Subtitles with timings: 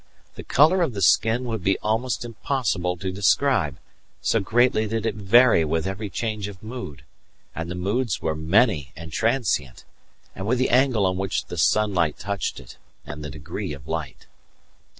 [0.33, 3.77] The colour of the skin would be almost impossible to describe,
[4.19, 7.03] so greatly did it vary with every change of mood
[7.53, 9.85] and the moods were many and transient
[10.35, 14.25] and with the angle on which the sunlight touched it, and the degree of light.